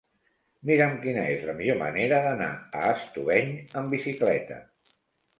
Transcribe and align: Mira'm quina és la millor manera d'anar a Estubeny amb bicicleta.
Mira'm 0.67 0.93
quina 1.01 1.25
és 1.33 1.43
la 1.49 1.53
millor 1.59 1.75
manera 1.81 2.21
d'anar 2.27 2.47
a 2.79 2.81
Estubeny 2.93 3.51
amb 3.83 3.93
bicicleta. 3.97 4.59